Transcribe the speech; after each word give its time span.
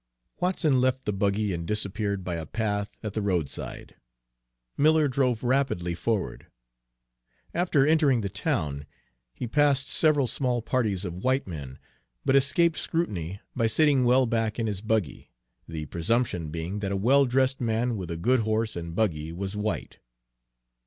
Watson 0.39 0.81
left 0.81 1.05
the 1.05 1.13
buggy 1.13 1.53
and 1.53 1.67
disappeared 1.67 2.23
by 2.23 2.33
a 2.33 2.47
path 2.47 2.97
at 3.03 3.13
the 3.13 3.21
roadside. 3.21 3.97
Miller 4.75 5.07
drove 5.07 5.43
rapidly 5.43 5.93
forward. 5.93 6.47
After 7.53 7.85
entering 7.85 8.21
the 8.21 8.27
town, 8.27 8.87
he 9.31 9.45
passed 9.45 9.87
several 9.89 10.25
small 10.25 10.63
parties 10.63 11.05
of 11.05 11.23
white 11.23 11.45
men, 11.45 11.77
but 12.25 12.35
escaped 12.35 12.77
scrutiny 12.79 13.41
by 13.55 13.67
sitting 13.67 14.03
well 14.03 14.25
back 14.25 14.57
in 14.57 14.65
his 14.65 14.81
buggy, 14.81 15.29
the 15.67 15.85
presumption 15.85 16.49
being 16.49 16.79
that 16.79 16.91
a 16.91 16.97
well 16.97 17.27
dressed 17.27 17.61
man 17.61 17.95
with 17.95 18.09
a 18.09 18.17
good 18.17 18.39
horse 18.39 18.75
and 18.75 18.95
buggy 18.95 19.31
was 19.31 19.55
white. 19.55 19.99